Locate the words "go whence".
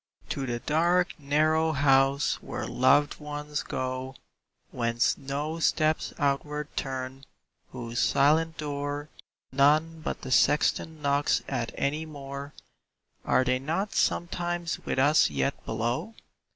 3.61-5.15